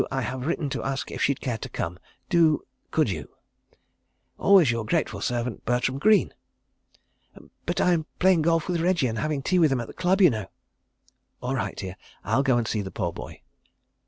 I 0.09 0.21
have 0.21 0.47
written 0.47 0.67
to 0.71 0.81
ask 0.83 1.11
if 1.11 1.21
she'd 1.21 1.41
care 1.41 1.59
to 1.59 1.69
come. 1.69 1.99
Do—could 2.27 3.11
you? 3.11 3.35
'Always 4.39 4.71
your 4.71 4.83
grateful 4.83 5.21
servant, 5.21 5.63
'BERTRAM 5.63 5.99
GREENE.' 5.99 6.33
But 7.67 7.79
I 7.79 7.93
am 7.93 8.07
playing 8.17 8.41
golf 8.41 8.67
with 8.67 8.81
Reggie 8.81 9.05
and 9.05 9.19
having 9.19 9.43
tea 9.43 9.59
with 9.59 9.71
him 9.71 9.79
at 9.79 9.85
the 9.85 9.93
Club, 9.93 10.19
you 10.19 10.31
know." 10.31 10.47
"All 11.39 11.53
right, 11.53 11.75
dear. 11.75 11.97
I'll 12.23 12.41
go 12.41 12.57
and 12.57 12.67
see 12.67 12.81
the 12.81 12.89
poor 12.89 13.13
boy." 13.13 13.41